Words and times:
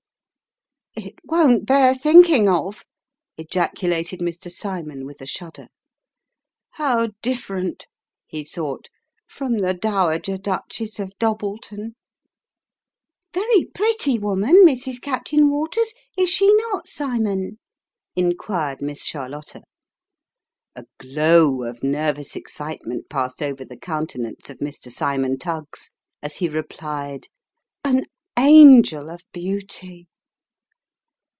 "It 1.11 1.15
won't 1.23 1.65
bear 1.65 1.95
thinking 1.95 2.49
of!" 2.49 2.83
ejaculated 3.37 4.19
Mr. 4.19 4.51
Cymon, 4.51 5.05
with 5.05 5.21
a 5.21 5.25
shudder. 5.25 5.69
"How 6.71 7.11
different," 7.21 7.87
he 8.27 8.43
thought, 8.43 8.89
"from 9.25 9.59
the 9.59 9.73
Dowager 9.73 10.37
Duchess 10.37 10.99
of 10.99 11.17
Dob 11.17 11.39
bleton!"" 11.39 11.95
Very 13.33 13.69
pretty 13.73 14.19
woman, 14.19 14.65
Mrs. 14.65 14.99
Captain 15.01 15.49
Waters, 15.49 15.93
is 16.17 16.29
she 16.29 16.53
not, 16.55 16.89
Cymon?" 16.89 17.57
inquired 18.17 18.81
Miss 18.81 19.01
Charlotta. 19.05 19.63
A 20.75 20.83
glow 20.99 21.63
of 21.63 21.83
nervous 21.83 22.35
excitement 22.35 23.07
passed 23.09 23.41
over 23.41 23.63
the 23.63 23.77
countenance 23.77 24.49
of 24.49 24.57
Mr. 24.59 24.91
Cymon 24.91 25.37
Tuggs, 25.39 25.91
as 26.21 26.35
he 26.35 26.49
replied," 26.49 27.27
An 27.85 28.07
angel 28.37 29.09
of 29.09 29.23
beauty 29.31 30.09